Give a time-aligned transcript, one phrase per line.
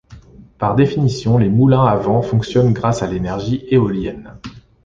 [0.57, 4.33] Par définition, les moulins à vent fonctionnent grâce à l’énergie éolienne.